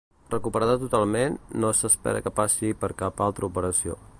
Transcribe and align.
Recuperada 0.29 0.77
totalment, 0.83 1.35
no 1.65 1.71
s'espera 1.81 2.25
que 2.29 2.35
passi 2.41 2.73
per 2.85 2.93
cap 3.03 3.23
altra 3.27 3.51
operació. 3.53 4.01